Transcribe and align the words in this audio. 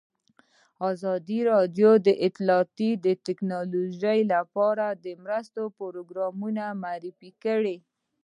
ازادي 0.89 1.39
راډیو 1.51 1.89
د 2.07 2.09
اطلاعاتی 2.27 2.89
تکنالوژي 3.27 4.19
لپاره 4.33 4.85
د 5.03 5.07
مرستو 5.23 5.63
پروګرامونه 5.79 6.63
معرفي 6.83 7.31
کړي. 7.43 7.77